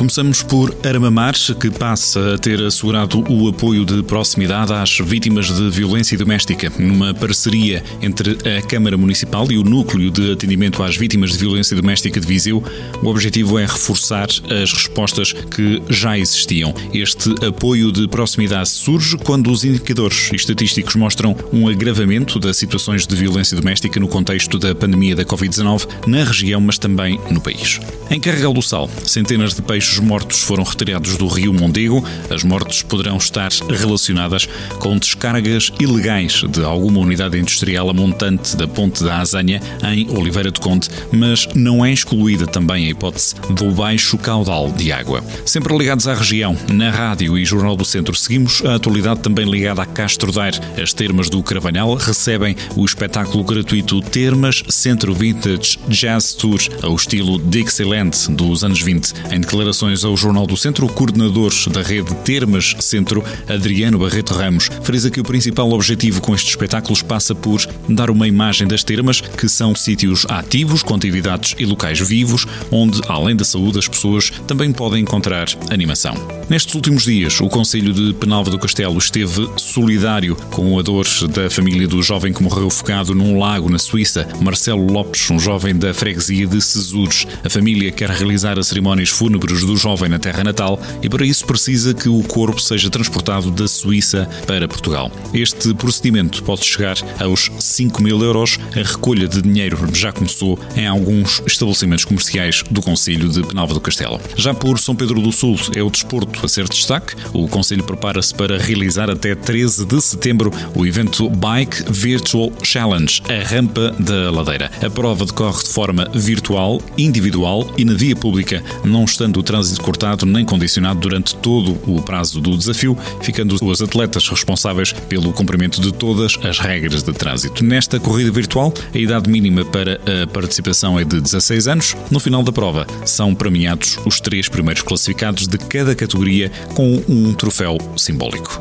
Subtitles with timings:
[0.00, 5.68] Começamos por Armamar, que passa a ter assegurado o apoio de proximidade às vítimas de
[5.68, 11.32] violência doméstica, numa parceria entre a Câmara Municipal e o Núcleo de Atendimento às Vítimas
[11.32, 12.64] de Violência Doméstica de Viseu.
[13.02, 16.72] O objetivo é reforçar as respostas que já existiam.
[16.94, 23.14] Este apoio de proximidade surge quando os indicadores estatísticos mostram um agravamento das situações de
[23.14, 27.78] violência doméstica no contexto da pandemia da Covid-19 na região, mas também no país.
[28.12, 32.04] Em Carregal do Sal, centenas de peixes mortos foram retirados do rio Mondego.
[32.28, 34.48] As mortes poderão estar relacionadas
[34.80, 40.50] com descargas ilegais de alguma unidade industrial a montante da Ponte da Azanha, em Oliveira
[40.50, 45.22] de Conde, mas não é excluída também a hipótese do baixo caudal de água.
[45.46, 49.82] Sempre ligados à região, na Rádio e Jornal do Centro, seguimos a atualidade também ligada
[49.82, 50.58] a Castro Daire.
[50.82, 57.38] As termas do Carvalhal recebem o espetáculo gratuito Termas Centro Vintage Jazz Tour, ao estilo
[57.38, 57.99] Dixieland
[58.30, 59.12] dos anos 20.
[59.30, 64.70] Em declarações ao Jornal do Centro, o coordenador da rede Termas Centro, Adriano Barreto Ramos,
[64.82, 69.20] frisa que o principal objetivo com estes espetáculos passa por dar uma imagem das termas,
[69.20, 74.30] que são sítios ativos, com atividades e locais vivos, onde, além da saúde, as pessoas
[74.46, 76.14] também podem encontrar animação.
[76.48, 81.50] Nestes últimos dias, o Conselho de Penalva do Castelo esteve solidário com a dor da
[81.50, 85.92] família do jovem que morreu afogado num lago na Suíça, Marcelo Lopes, um jovem da
[85.92, 87.26] freguesia de Cesures.
[87.44, 91.46] A família quer realizar as cerimónias fúnebres do jovem na terra natal e para isso
[91.46, 95.10] precisa que o corpo seja transportado da Suíça para Portugal.
[95.32, 98.58] Este procedimento pode chegar aos 5 mil euros.
[98.74, 103.80] A recolha de dinheiro já começou em alguns estabelecimentos comerciais do Conselho de Penalva do
[103.80, 104.20] Castelo.
[104.36, 107.14] Já por São Pedro do Sul é o desporto a ser destaque.
[107.32, 113.46] O Conselho prepara-se para realizar até 13 de setembro o evento Bike Virtual Challenge, a
[113.46, 114.70] rampa da ladeira.
[114.84, 119.80] A prova decorre de forma virtual, individual e na via pública, não estando o trânsito
[119.80, 125.80] cortado nem condicionado durante todo o prazo do desafio, ficando os atletas responsáveis pelo cumprimento
[125.80, 127.64] de todas as regras de trânsito.
[127.64, 131.96] Nesta corrida virtual, a idade mínima para a participação é de 16 anos.
[132.10, 137.32] No final da prova, são premiados os três primeiros classificados de cada categoria com um
[137.32, 138.60] troféu simbólico.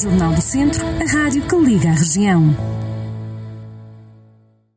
[0.00, 2.73] Jornal do Centro, a rádio que liga a região.